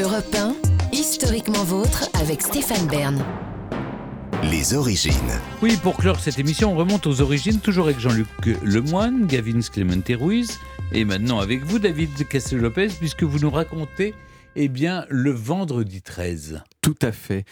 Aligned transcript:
Europe 0.00 0.32
1, 0.32 0.54
historiquement 0.92 1.64
vôtre 1.64 2.08
avec 2.20 2.42
Stéphane 2.42 2.86
Bern. 2.86 3.24
Les 4.44 4.74
origines. 4.74 5.12
Oui, 5.60 5.76
pour 5.82 5.96
clore 5.96 6.20
cette 6.20 6.38
émission, 6.38 6.72
on 6.72 6.76
remonte 6.76 7.06
aux 7.08 7.20
origines, 7.20 7.58
toujours 7.58 7.86
avec 7.86 7.98
Jean-Luc 7.98 8.28
Lemoine, 8.62 9.26
Gavin 9.26 9.58
Clemente 9.60 10.10
Ruiz, 10.10 10.60
et 10.92 11.04
maintenant 11.04 11.40
avec 11.40 11.64
vous, 11.64 11.80
David 11.80 12.28
Castel-Lopez, 12.28 12.90
puisque 13.00 13.24
vous 13.24 13.40
nous 13.40 13.50
racontez 13.50 14.14
eh 14.54 14.68
bien, 14.68 15.04
le 15.08 15.32
vendredi 15.32 16.00
13. 16.00 16.62
Tout 16.80 16.98
à 17.02 17.10
fait. 17.10 17.44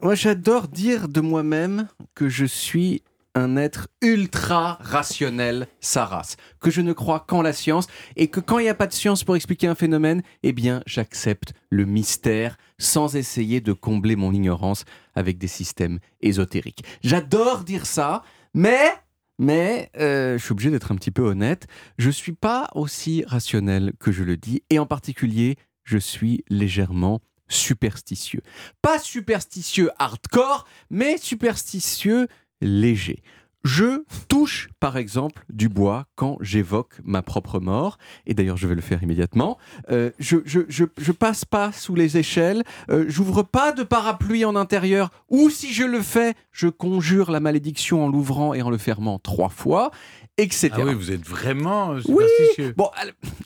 Moi, 0.00 0.14
j'adore 0.14 0.68
dire 0.68 1.08
de 1.08 1.20
moi-même 1.20 1.88
que 2.14 2.30
je 2.30 2.46
suis 2.46 3.02
un 3.34 3.56
être 3.56 3.88
ultra 4.00 4.78
rationnel, 4.80 5.66
sa 5.80 6.04
race, 6.04 6.36
que 6.60 6.70
je 6.70 6.80
ne 6.80 6.92
crois 6.92 7.20
qu'en 7.20 7.42
la 7.42 7.52
science 7.52 7.86
et 8.16 8.28
que 8.28 8.40
quand 8.40 8.58
il 8.58 8.64
n'y 8.64 8.68
a 8.68 8.74
pas 8.74 8.86
de 8.86 8.92
science 8.92 9.24
pour 9.24 9.36
expliquer 9.36 9.66
un 9.66 9.74
phénomène, 9.74 10.22
eh 10.42 10.52
bien 10.52 10.82
j'accepte 10.86 11.54
le 11.70 11.84
mystère 11.84 12.56
sans 12.78 13.16
essayer 13.16 13.60
de 13.60 13.72
combler 13.72 14.16
mon 14.16 14.32
ignorance 14.32 14.84
avec 15.14 15.38
des 15.38 15.48
systèmes 15.48 15.98
ésotériques. 16.20 16.84
J'adore 17.02 17.64
dire 17.64 17.86
ça, 17.86 18.22
mais 18.54 18.92
mais 19.38 19.90
euh, 19.98 20.38
je 20.38 20.44
suis 20.44 20.52
obligé 20.52 20.70
d'être 20.70 20.92
un 20.92 20.96
petit 20.96 21.10
peu 21.10 21.22
honnête, 21.22 21.66
je 21.98 22.08
ne 22.08 22.12
suis 22.12 22.32
pas 22.32 22.68
aussi 22.74 23.24
rationnel 23.26 23.92
que 23.98 24.12
je 24.12 24.22
le 24.22 24.36
dis, 24.36 24.62
et 24.70 24.78
en 24.78 24.86
particulier, 24.86 25.56
je 25.84 25.98
suis 25.98 26.44
légèrement 26.48 27.20
superstitieux. 27.48 28.40
Pas 28.80 28.98
superstitieux 28.98 29.90
hardcore, 29.98 30.66
mais 30.90 31.18
superstitieux 31.18 32.28
léger. 32.62 33.22
Je 33.64 34.02
touche, 34.26 34.70
par 34.80 34.96
exemple, 34.96 35.44
du 35.48 35.68
bois 35.68 36.06
quand 36.16 36.36
j'évoque 36.40 36.94
ma 37.04 37.22
propre 37.22 37.60
mort, 37.60 37.96
et 38.26 38.34
d'ailleurs 38.34 38.56
je 38.56 38.66
vais 38.66 38.74
le 38.74 38.80
faire 38.80 39.02
immédiatement. 39.04 39.56
Euh, 39.90 40.10
je, 40.18 40.38
je, 40.44 41.12
passe 41.12 41.44
pas 41.44 41.70
sous 41.70 41.94
les 41.94 42.18
échelles, 42.18 42.64
euh, 42.90 43.04
j'ouvre 43.06 43.44
pas 43.44 43.70
de 43.70 43.84
parapluie 43.84 44.44
en 44.44 44.56
intérieur, 44.56 45.10
ou 45.28 45.48
si 45.48 45.72
je 45.72 45.84
le 45.84 46.02
fais, 46.02 46.34
je 46.50 46.66
conjure 46.66 47.30
la 47.30 47.38
malédiction 47.38 48.04
en 48.04 48.08
l'ouvrant 48.08 48.52
et 48.52 48.62
en 48.62 48.70
le 48.70 48.78
fermant 48.78 49.20
trois 49.20 49.48
fois, 49.48 49.92
etc. 50.38 50.70
Ah 50.72 50.80
oui, 50.84 50.94
vous 50.94 51.12
êtes 51.12 51.24
vraiment 51.24 52.00
superstitieux. 52.00 52.66
Oui. 52.68 52.74
Bon, 52.76 52.90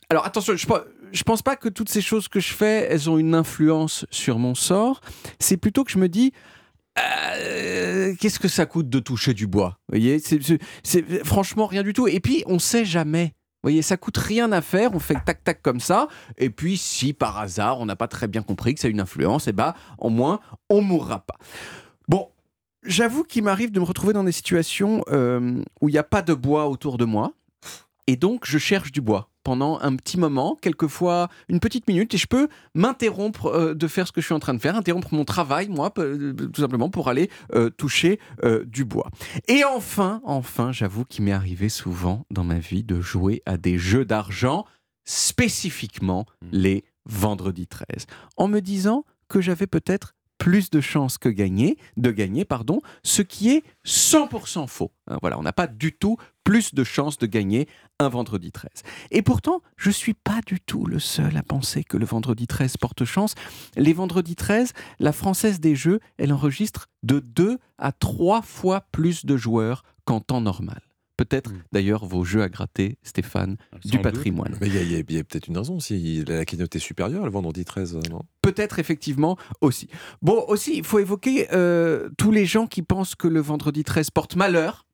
alors 0.09 0.25
attention, 0.25 0.57
je, 0.57 0.67
je 1.13 1.23
pense 1.25 1.43
pas 1.43 1.57
que 1.57 1.69
toutes 1.69 1.91
ces 1.91 2.01
choses 2.01 2.29
que 2.29 2.41
je 2.41 2.55
fais, 2.55 2.89
elles 2.91 3.11
ont 3.11 3.19
une 3.19 3.35
influence 3.35 4.07
sur 4.11 4.39
mon 4.39 4.55
sort. 4.55 5.03
C'est 5.39 5.59
plutôt 5.59 5.85
que 5.85 5.91
je 5.91 5.99
me 5.99 6.09
dis, 6.09 6.33
euh, 6.99 8.15
qu'est-ce 8.19 8.39
que 8.39 8.49
ça 8.49 8.67
coûte 8.67 8.89
de 8.89 8.99
toucher 8.99 9.35
du 9.35 9.47
bois 9.47 9.79
Vous 9.89 9.99
voyez, 9.99 10.19
c'est 10.19 11.25
franchement 11.25 11.67
rien 11.67 11.83
du 11.83 11.93
tout. 11.93 12.09
Et 12.09 12.21
puis, 12.21 12.43
on 12.47 12.59
sait 12.59 12.85
jamais. 12.85 13.35
Vous 13.63 13.71
voyez, 13.71 13.83
ça 13.83 13.97
coûte 13.97 14.17
rien 14.17 14.53
à 14.53 14.61
faire, 14.61 14.95
on 14.95 15.01
fait 15.01 15.17
tac 15.25 15.43
tac 15.43 15.61
comme 15.61 15.81
ça, 15.81 16.07
et 16.37 16.51
puis 16.51 16.77
si 16.77 17.13
par 17.13 17.37
hasard 17.37 17.81
on 17.81 17.87
n'a 17.87 17.97
pas 17.97 18.07
très 18.07 18.29
bien 18.29 18.43
compris 18.43 18.75
que 18.75 18.81
ça 18.81 18.87
a 18.87 18.91
une 18.93 19.01
influence, 19.01 19.49
et 19.49 19.51
eh 19.51 19.53
ben, 19.53 19.75
au 19.99 20.09
moins 20.09 20.39
on 20.71 20.83
mourra 20.83 21.19
pas. 21.27 21.35
Bon, 22.07 22.29
j'avoue 22.85 23.25
qu'il 23.25 23.43
m'arrive 23.43 23.73
de 23.73 23.81
me 23.81 23.85
retrouver 23.85 24.13
dans 24.13 24.23
des 24.23 24.31
situations 24.31 25.03
euh, 25.09 25.61
où 25.81 25.89
il 25.89 25.93
n'y 25.93 25.99
a 25.99 26.05
pas 26.05 26.23
de 26.23 26.33
bois 26.33 26.69
autour 26.69 26.97
de 26.97 27.05
moi, 27.05 27.33
et 28.07 28.15
donc 28.15 28.45
je 28.45 28.59
cherche 28.59 28.93
du 28.93 29.01
bois 29.01 29.31
pendant 29.47 29.79
un 29.81 29.95
petit 29.95 30.19
moment, 30.19 30.59
quelquefois 30.61 31.29
une 31.49 31.61
petite 31.61 31.87
minute, 31.87 32.13
et 32.13 32.17
je 32.17 32.27
peux 32.27 32.49
m'interrompre 32.75 33.47
euh, 33.47 33.75
de 33.75 33.87
faire 33.87 34.09
ce 34.09 34.11
que 34.11 34.21
je 34.21 34.27
suis 34.27 34.35
en 34.35 34.41
train 34.41 34.55
de 34.55 34.59
faire, 34.59 34.75
interrompre 34.75 35.15
mon 35.15 35.25
travail, 35.25 35.69
moi, 35.69 35.93
euh, 35.99 36.33
tout 36.33 36.61
simplement 36.61 36.91
pour 36.91 37.09
aller 37.09 37.31
euh, 37.55 37.71
toucher 37.71 38.19
du 38.65 38.85
bois. 38.85 39.09
Et 39.47 39.63
enfin, 39.63 40.21
enfin, 40.25 40.73
j'avoue 40.73 41.05
qu'il 41.05 41.25
m'est 41.25 41.33
arrivé 41.33 41.69
souvent 41.69 42.27
dans 42.33 42.43
ma 42.43 42.59
vie 42.59 42.83
de 42.83 43.01
jouer 43.01 43.45
à 43.47 43.57
des 43.57 43.79
jeux 43.79 44.05
d'argent, 44.05 44.65
spécifiquement 45.05 46.27
mmh. 46.43 46.47
les 46.51 46.85
vendredis 47.05 47.69
13, 47.69 47.87
en 48.37 48.49
me 48.49 48.59
disant 48.59 49.05
que 49.29 49.41
j'avais 49.41 49.69
peut-être 49.69 50.17
plus 50.39 50.71
de 50.71 50.81
chances 50.81 51.19
que 51.19 51.29
gagner, 51.29 51.79
de 51.97 52.11
gagner, 52.11 52.45
pardon, 52.45 52.81
ce 53.05 53.23
qui 53.23 53.51
est 53.51 53.65
100% 53.87 54.67
faux. 54.67 54.91
Hein, 55.07 55.19
voilà, 55.21 55.39
on 55.39 55.43
n'a 55.43 55.53
pas 55.53 55.67
du 55.67 55.93
tout 55.93 56.17
plus 56.47 56.75
de 56.75 56.85
chances 56.85 57.19
de 57.19 57.27
gagner 57.27 57.67
un 57.99 58.09
vendredi 58.09 58.53
13. 58.53 58.71
Et 59.11 59.23
pourtant, 59.23 59.63
je 59.77 59.89
ne 59.89 59.93
suis 59.93 60.15
pas 60.15 60.41
du 60.47 60.61
tout 60.61 60.87
le 60.87 61.01
seul 61.01 61.37
à 61.37 61.43
penser 61.43 61.83
que 61.83 61.97
le 61.97 62.07
vendredi 62.07 62.47
13 62.47 62.77
porte 62.77 63.05
chance. 63.05 63.35
Les 63.77 63.93
vendredis 63.93 64.37
13, 64.37 64.73
la 65.01 65.13
Française 65.13 65.59
des 65.59 65.75
Jeux, 65.75 65.99
elle 66.19 66.33
enregistre 66.33 66.87
de 67.03 67.19
2 67.19 67.59
à 67.79 67.91
3 67.91 68.43
fois 68.43 68.83
plus 68.93 69.27
de 69.27 69.37
joueurs 69.37 69.83
qu'en 70.05 70.21
temps 70.21 70.41
normal. 70.41 70.81
Peut-être 71.17 71.51
hmm. 71.51 71.63
d'ailleurs 71.73 72.05
vos 72.05 72.23
jeux 72.23 72.43
à 72.43 72.49
gratter, 72.49 72.99
Stéphane, 73.03 73.57
du 73.85 73.99
patrimoine. 73.99 74.57
Mais 74.61 74.69
il 74.69 74.93
y 74.93 75.19
a, 75.19 75.25
peut-être 75.25 75.49
une 75.49 75.59
raison 75.59 75.81
si 75.81 76.25
la 76.27 76.45
qualité 76.45 76.77
est 76.77 76.81
supérieure 76.81 77.25
le 77.25 77.31
vendredi 77.31 77.65
13, 77.65 77.99
non? 78.11 78.23
Peut-être 78.43 78.79
effectivement 78.79 79.37
aussi. 79.61 79.89
Bon, 80.23 80.45
aussi, 80.47 80.77
il 80.77 80.85
faut 80.85 81.01
évoquer 81.01 81.49
euh, 81.53 82.09
tous 82.19 82.31
les 82.31 82.47
gens 82.47 82.67
qui 82.69 82.83
pensent 82.83 83.17
que 83.17 83.27
le 83.27 83.41
vendredi 83.41 83.83
13 83.83 84.11
porte 84.11 84.37
malheur. 84.37 84.86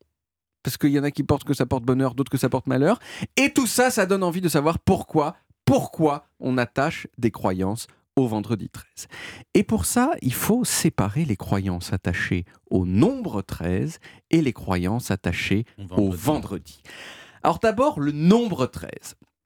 Parce 0.62 0.76
qu'il 0.76 0.90
y 0.90 0.98
en 0.98 1.04
a 1.04 1.10
qui 1.10 1.24
pensent 1.24 1.44
que 1.44 1.54
ça 1.54 1.66
porte 1.66 1.84
bonheur, 1.84 2.14
d'autres 2.14 2.30
que 2.30 2.38
ça 2.38 2.48
porte 2.48 2.66
malheur. 2.66 2.98
Et 3.36 3.52
tout 3.52 3.66
ça, 3.66 3.90
ça 3.90 4.06
donne 4.06 4.22
envie 4.22 4.40
de 4.40 4.48
savoir 4.48 4.78
pourquoi, 4.78 5.36
pourquoi 5.64 6.26
on 6.40 6.58
attache 6.58 7.06
des 7.18 7.30
croyances 7.30 7.86
au 8.16 8.26
vendredi 8.26 8.68
13. 8.68 9.08
Et 9.54 9.62
pour 9.62 9.86
ça, 9.86 10.12
il 10.20 10.34
faut 10.34 10.64
séparer 10.64 11.24
les 11.24 11.36
croyances 11.36 11.92
attachées 11.92 12.44
au 12.70 12.84
nombre 12.84 13.42
13 13.42 13.98
et 14.30 14.42
les 14.42 14.52
croyances 14.52 15.10
attachées 15.10 15.64
au 15.96 16.10
vendredi. 16.10 16.82
Alors 17.42 17.58
d'abord, 17.58 18.00
le 18.00 18.12
nombre 18.12 18.66
13. 18.66 18.90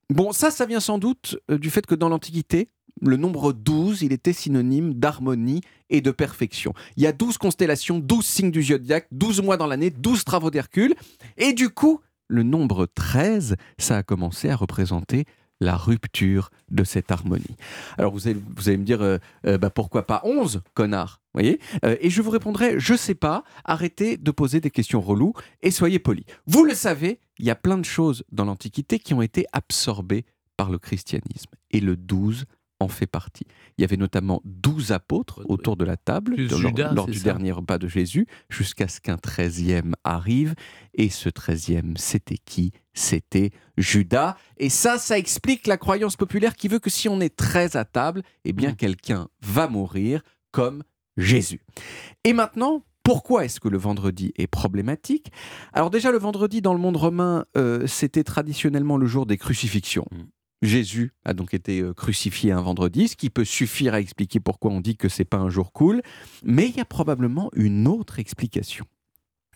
Bon, 0.09 0.31
ça, 0.31 0.51
ça 0.51 0.65
vient 0.65 0.79
sans 0.79 0.99
doute 0.99 1.37
euh, 1.51 1.57
du 1.57 1.69
fait 1.69 1.85
que 1.85 1.95
dans 1.95 2.09
l'Antiquité, 2.09 2.69
le 3.01 3.17
nombre 3.17 3.53
12, 3.53 4.01
il 4.01 4.13
était 4.13 4.33
synonyme 4.33 4.93
d'harmonie 4.93 5.61
et 5.89 6.01
de 6.01 6.11
perfection. 6.11 6.73
Il 6.95 7.03
y 7.03 7.07
a 7.07 7.11
12 7.11 7.37
constellations, 7.37 7.99
12 7.99 8.25
signes 8.25 8.51
du 8.51 8.63
zodiaque, 8.63 9.07
12 9.11 9.41
mois 9.41 9.57
dans 9.57 9.67
l'année, 9.67 9.89
12 9.89 10.23
travaux 10.23 10.51
d'Hercule. 10.51 10.95
Et 11.37 11.53
du 11.53 11.69
coup, 11.69 12.01
le 12.27 12.43
nombre 12.43 12.87
13, 12.93 13.55
ça 13.77 13.97
a 13.97 14.03
commencé 14.03 14.49
à 14.49 14.55
représenter 14.55 15.25
la 15.59 15.75
rupture 15.75 16.49
de 16.69 16.83
cette 16.83 17.11
harmonie. 17.11 17.55
Alors 17.97 18.13
vous 18.13 18.27
allez, 18.27 18.37
me 18.77 18.83
dire, 18.83 19.01
euh, 19.01 19.17
euh, 19.45 19.57
bah 19.57 19.71
pourquoi 19.71 20.05
pas 20.05 20.21
11, 20.23 20.61
connard 20.75 21.21
voyez? 21.33 21.59
Euh, 21.83 21.95
Et 21.99 22.09
je 22.09 22.21
vous 22.21 22.29
répondrai, 22.29 22.79
je 22.79 22.95
sais 22.95 23.15
pas, 23.15 23.43
arrêtez 23.63 24.17
de 24.17 24.31
poser 24.31 24.59
des 24.59 24.71
questions 24.71 25.01
reloues 25.01 25.33
et 25.61 25.71
soyez 25.71 25.99
polis. 25.99 26.25
Vous 26.45 26.63
le 26.63 26.75
savez, 26.75 27.19
il 27.39 27.45
y 27.45 27.49
a 27.49 27.55
plein 27.55 27.77
de 27.77 27.85
choses 27.85 28.23
dans 28.31 28.45
l'Antiquité 28.45 28.99
qui 28.99 29.13
ont 29.13 29.21
été 29.21 29.45
absorbées 29.51 30.25
par 30.57 30.69
le 30.69 30.79
christianisme. 30.79 31.51
Et 31.71 31.79
le 31.79 31.95
12 31.95 32.45
en 32.79 32.87
fait 32.87 33.07
partie. 33.07 33.45
Il 33.77 33.81
y 33.81 33.83
avait 33.83 33.97
notamment 33.97 34.41
douze 34.45 34.91
apôtres 34.91 35.41
autour 35.45 35.77
de 35.77 35.85
la 35.85 35.97
table 35.97 36.35
lors, 36.93 37.07
du 37.07 37.19
dernier 37.19 37.51
repas 37.51 37.77
de 37.77 37.87
Jésus, 37.87 38.27
jusqu'à 38.49 38.87
ce 38.87 39.01
qu'un 39.01 39.17
treizième 39.17 39.95
arrive. 40.03 40.53
Et 40.93 41.09
ce 41.09 41.29
treizième, 41.29 41.97
c'était 41.97 42.37
qui? 42.37 42.71
C'était 42.93 43.51
Judas. 43.77 44.35
Et 44.57 44.69
ça, 44.69 44.97
ça 44.97 45.17
explique 45.17 45.67
la 45.67 45.77
croyance 45.77 46.15
populaire 46.15 46.55
qui 46.55 46.67
veut 46.67 46.79
que 46.79 46.89
si 46.89 47.09
on 47.09 47.19
est 47.19 47.35
treize 47.35 47.75
à 47.75 47.85
table, 47.85 48.23
eh 48.45 48.53
bien 48.53 48.71
mm. 48.71 48.75
quelqu'un 48.75 49.27
va 49.41 49.67
mourir 49.67 50.21
comme 50.51 50.83
Jésus. 51.17 51.61
Et 52.23 52.33
maintenant, 52.33 52.83
pourquoi 53.03 53.45
est-ce 53.45 53.59
que 53.59 53.69
le 53.69 53.77
vendredi 53.77 54.33
est 54.37 54.47
problématique? 54.47 55.31
Alors 55.71 55.89
déjà, 55.89 56.11
le 56.11 56.17
vendredi 56.17 56.61
dans 56.61 56.73
le 56.73 56.79
monde 56.79 56.97
romain, 56.97 57.45
euh, 57.55 57.87
c'était 57.87 58.23
traditionnellement 58.25 58.97
le 58.97 59.07
jour 59.07 59.25
des 59.25 59.37
crucifixions. 59.37 60.05
Jésus 60.61 61.13
a 61.23 61.33
donc 61.33 61.53
été 61.53 61.81
euh, 61.81 61.93
crucifié 61.93 62.51
un 62.51 62.61
vendredi, 62.61 63.07
ce 63.07 63.15
qui 63.15 63.29
peut 63.29 63.45
suffire 63.45 63.93
à 63.93 63.99
expliquer 63.99 64.39
pourquoi 64.39 64.71
on 64.71 64.79
dit 64.79 64.97
que 64.97 65.09
c'est 65.09 65.25
pas 65.25 65.37
un 65.37 65.49
jour 65.49 65.71
cool, 65.71 66.01
mais 66.43 66.67
il 66.67 66.75
y 66.75 66.79
a 66.79 66.85
probablement 66.85 67.51
une 67.53 67.87
autre 67.87 68.19
explication. 68.19 68.85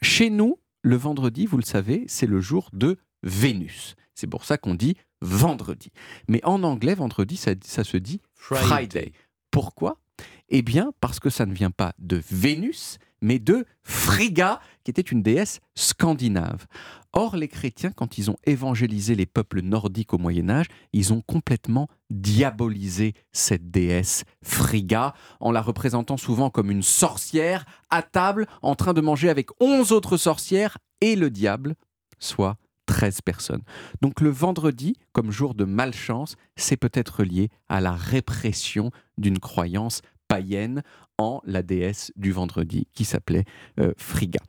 Chez 0.02 0.30
nous, 0.30 0.60
le 0.84 0.96
vendredi, 0.96 1.46
vous 1.46 1.58
le 1.58 1.64
savez, 1.64 2.06
c'est 2.08 2.28
le 2.28 2.40
jour 2.40 2.70
de 2.74 2.98
Vénus. 3.24 3.96
C'est 4.16 4.28
pour 4.28 4.46
ça 4.46 4.58
qu'on 4.58 4.76
dit 4.76 4.96
vendredi. 5.22 5.92
Mais 6.28 6.44
en 6.44 6.64
anglais, 6.64 6.96
vendredi, 6.96 7.38
ça, 7.38 7.56
se 7.84 7.98
dit 7.98 8.22
Friday. 8.34 9.12
Pourquoi? 9.52 10.00
Eh 10.50 10.62
bien, 10.62 10.92
parce 11.00 11.20
que 11.20 11.30
ça 11.30 11.46
ne 11.46 11.54
vient 11.54 11.72
pas 11.72 11.94
de 12.00 12.22
Vénus, 12.30 12.98
mais 13.22 13.40
de 13.40 13.66
Frigga, 13.84 14.60
qui 14.84 14.92
était 14.92 15.02
une 15.02 15.22
déesse 15.22 15.60
scandinave. 15.76 16.66
Or, 17.14 17.36
les 17.36 17.50
chrétiens, 17.50 17.92
quand 17.92 18.18
ils 18.18 18.32
ont 18.32 18.38
évangélisé 18.46 19.16
les 19.16 19.26
peuples 19.26 19.62
nordiques 19.62 20.14
au 20.14 20.18
Moyen 20.18 20.50
Âge, 20.50 20.68
ils 20.94 21.12
ont 21.12 21.22
complètement 21.22 21.90
diabolisé 22.10 23.14
cette 23.34 23.70
déesse 23.70 24.24
Frigga, 24.42 25.14
en 25.42 25.52
la 25.52 25.62
représentant 25.62 26.18
souvent 26.18 26.50
comme 26.50 26.72
une 26.72 26.84
sorcière 26.84 27.66
à 27.90 28.02
table, 28.02 28.48
en 28.62 28.76
train 28.76 28.94
de 28.94 29.02
manger 29.02 29.30
avec 29.30 29.50
onze 29.60 29.92
autres 29.92 30.18
sorcières 30.18 30.78
et 31.02 31.16
le 31.18 31.30
diable, 31.30 31.76
soit 32.18 32.58
13 32.86 33.22
personnes. 33.22 33.64
Donc 34.02 34.22
le 34.22 34.30
vendredi, 34.30 34.96
comme 35.12 35.32
jour 35.32 35.54
de 35.54 35.66
malchance, 35.66 36.36
c'est 36.56 36.78
peut-être 36.78 37.24
lié 37.24 37.50
à 37.70 37.82
la 37.82 37.94
répression 37.94 38.92
d'une 39.18 39.40
croyance 39.40 40.02
païenne 40.32 40.82
en 41.18 41.42
la 41.46 41.62
déesse 41.62 42.12
du 42.16 42.32
vendredi 42.32 42.88
qui 42.94 43.04
s'appelait 43.04 43.44
euh, 43.80 43.94
Frigga. 43.98 44.40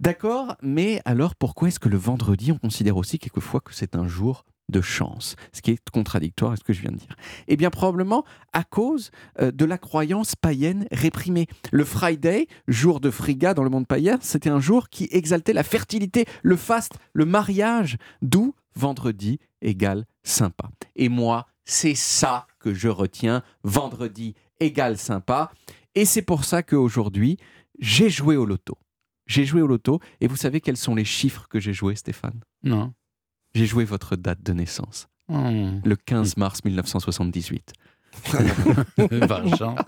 D'accord, 0.00 0.56
mais 0.62 1.00
alors 1.04 1.36
pourquoi 1.36 1.68
est-ce 1.68 1.78
que 1.78 1.88
le 1.88 1.96
vendredi, 1.96 2.50
on 2.50 2.58
considère 2.58 2.96
aussi 2.96 3.18
quelquefois 3.18 3.60
que 3.60 3.72
c'est 3.72 3.94
un 3.94 4.08
jour 4.08 4.44
de 4.68 4.80
chance, 4.80 5.36
ce 5.52 5.62
qui 5.62 5.70
est 5.70 5.90
contradictoire 5.90 6.50
avec 6.50 6.58
ce 6.58 6.64
que 6.64 6.72
je 6.72 6.82
viens 6.82 6.90
de 6.90 6.96
dire? 6.96 7.14
Eh 7.46 7.56
bien, 7.56 7.70
probablement 7.70 8.24
à 8.52 8.64
cause 8.64 9.12
euh, 9.40 9.52
de 9.52 9.64
la 9.64 9.78
croyance 9.78 10.34
païenne 10.34 10.88
réprimée. 10.90 11.46
Le 11.70 11.84
Friday, 11.84 12.48
jour 12.66 12.98
de 12.98 13.10
friga 13.10 13.54
dans 13.54 13.62
le 13.62 13.70
monde 13.70 13.86
païen, 13.86 14.18
c'était 14.20 14.50
un 14.50 14.60
jour 14.60 14.88
qui 14.88 15.08
exaltait 15.12 15.52
la 15.52 15.62
fertilité, 15.62 16.26
le 16.42 16.56
faste, 16.56 16.98
le 17.12 17.24
mariage, 17.26 17.96
d'où 18.22 18.54
vendredi 18.74 19.38
égale 19.62 20.04
sympa. 20.24 20.68
Et 20.96 21.08
moi, 21.08 21.46
c'est 21.64 21.94
ça 21.94 22.46
que 22.58 22.74
je 22.74 22.88
retiens, 22.88 23.42
vendredi 23.62 24.34
égale 24.60 24.98
sympa. 24.98 25.50
Et 25.94 26.04
c'est 26.04 26.22
pour 26.22 26.44
ça 26.44 26.62
qu'aujourd'hui, 26.62 27.36
j'ai 27.78 28.10
joué 28.10 28.36
au 28.36 28.44
loto. 28.44 28.76
J'ai 29.26 29.44
joué 29.44 29.60
au 29.60 29.66
loto, 29.66 30.00
et 30.20 30.26
vous 30.26 30.36
savez 30.36 30.60
quels 30.60 30.76
sont 30.76 30.94
les 30.94 31.04
chiffres 31.04 31.46
que 31.48 31.60
j'ai 31.60 31.72
joués, 31.74 31.94
Stéphane? 31.96 32.40
Non. 32.62 32.94
J'ai 33.54 33.66
joué 33.66 33.84
votre 33.84 34.16
date 34.16 34.42
de 34.42 34.52
naissance, 34.52 35.08
Hmm. 35.28 35.80
le 35.84 35.96
15 35.96 36.38
mars 36.38 36.64
1978. 36.64 37.72
Par 39.28 39.46
chance. 39.56 39.78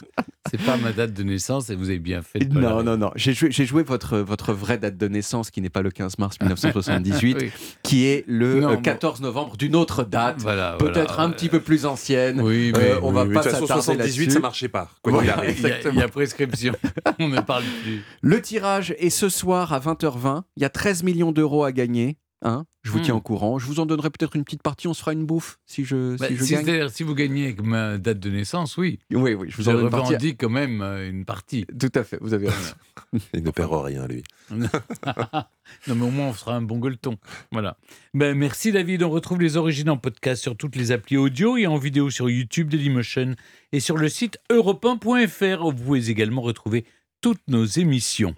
C'est 0.51 0.61
pas 0.63 0.77
ma 0.77 0.93
date 0.93 1.13
de 1.13 1.23
naissance 1.23 1.71
et 1.71 1.77
vous 1.77 1.91
avez 1.91 1.99
bien 1.99 2.23
fait. 2.23 2.41
de 2.41 2.59
Non, 2.59 2.83
non, 2.83 2.97
non. 2.97 3.11
J'ai 3.15 3.33
joué, 3.35 3.83
votre, 3.83 4.19
votre 4.19 4.53
vraie 4.53 4.79
date 4.79 4.97
de 4.97 5.07
naissance, 5.09 5.51
qui 5.51 5.61
n'est 5.61 5.69
pas 5.71 5.83
le 5.83 5.91
15 5.91 6.19
mars 6.19 6.37
1978, 6.41 7.37
Oui. 7.41 7.51
qui 7.83 8.07
est 8.07 8.25
le 8.27 8.61
Non, 8.61 8.71
euh, 8.71 8.75
bon. 8.77 8.83
14 8.83 9.21
novembre 9.21 9.57
d'une 9.57 9.77
autre 9.77 10.05
date, 10.05 10.37
Voilà, 10.41 10.77
peut-être 10.79 11.15
voilà. 11.15 11.23
un 11.23 11.31
petit 11.31 11.49
peu 11.49 11.61
plus 11.61 11.87
ancienne. 11.87 12.41
Oui, 12.41 12.73
mais 12.77 12.93
Euh, 12.93 13.01
on 13.03 13.13
va 13.13 13.25
Oui, 13.25 13.35
pas 13.35 13.43
s'attarder 13.43 13.67
78, 13.67 13.99
là-dessus. 13.99 14.31
ça 14.31 14.41
marchait 14.41 14.69
pas. 14.69 14.91
Quoi 15.03 15.13
qu'il 15.13 15.23
Voilà. 15.23 15.39
arrive. 15.39 15.57
il 15.59 15.69
y, 15.69 15.73
a, 15.73 15.91
il 15.93 15.99
y 15.99 16.03
a 16.03 16.09
prescription. 16.09 16.75
On 17.21 17.29
ne 17.29 17.41
parle 17.41 17.65
plus. 17.83 18.03
Le 18.23 18.41
tirage 18.43 18.95
est 18.99 19.11
ce 19.11 19.29
soir 19.29 19.73
à 19.73 19.79
20h20. 19.81 20.43
Il 20.57 20.63
y 20.63 20.67
a 20.67 20.71
13 20.71 21.03
millions 21.03 21.33
d'euros 21.33 21.65
à 21.65 21.73
gagner. 21.73 22.19
Hein 22.43 22.65
je 22.83 22.91
vous 22.93 22.99
Hmm. 22.99 23.03
tiens 23.03 23.15
au 23.15 23.21
courant. 23.21 23.59
Je 23.59 23.67
vous 23.67 23.79
en 23.81 23.87
donnerai 23.87 24.09
peut-être 24.11 24.37
une 24.37 24.45
petite 24.45 24.63
partie. 24.63 24.89
On 24.89 24.95
se 24.95 25.01
fera 25.01 25.13
une 25.13 25.27
bouffe 25.27 25.59
si 25.67 25.85
je, 25.85 26.17
Bah, 26.17 26.29
si 26.29 26.37
je 26.37 26.45
si, 26.45 26.53
gagne. 26.65 26.89
si 26.89 27.03
vous 27.03 27.15
gagnez 27.15 27.45
avec 27.45 27.63
ma 27.63 27.99
date 27.99 28.19
de 28.21 28.31
naissance, 28.31 28.77
oui. 28.79 28.99
Oui, 29.13 29.35
oui, 29.35 29.49
je 29.51 29.57
vous 29.59 29.63
Je 29.65 29.71
en 29.71 29.73
donne 29.75 29.85
une 29.85 29.91
partie. 29.91 30.07
revendique 30.15 30.37
quand 30.41 30.49
même 30.49 30.81
euh, 30.81 31.09
une 31.11 31.25
partie. 31.27 31.67
Tout 31.79 31.91
à 31.95 32.05
fait, 32.05 32.19
vous 32.23 32.33
avez 32.33 32.49
raison. 32.49 32.75
Il 33.35 33.43
ne 33.43 33.51
perd 33.51 33.73
rien, 33.73 34.07
lui. 34.07 34.23
non, 34.51 35.95
mais 35.95 36.03
au 36.03 36.11
moins, 36.11 36.29
on 36.29 36.33
fera 36.33 36.57
un 36.57 36.63
bon 36.63 36.79
gueuleton. 36.79 37.17
Voilà. 37.53 37.77
Ben, 38.15 38.37
merci, 38.37 38.73
David. 38.73 39.03
On 39.03 39.11
retrouve 39.11 39.41
les 39.41 39.57
origines 39.57 39.91
en 39.91 39.97
podcast 39.97 40.43
sur 40.43 40.57
toutes 40.57 40.77
les 40.77 40.93
applis 40.93 41.17
audio 41.17 41.57
et 41.57 41.67
en 41.67 41.77
vidéo 41.77 42.11
sur 42.11 42.29
YouTube, 42.31 42.69
Dailymotion 42.69 43.35
et 43.73 43.81
sur 43.81 43.97
le 43.97 44.09
site 44.09 44.39
europe1.fr 44.51 45.65
où 45.65 45.71
vous 45.73 45.85
pouvez 45.85 46.11
également 46.11 46.43
retrouver 46.43 46.85
toutes 47.21 47.43
nos 47.49 47.65
émissions. 47.67 48.29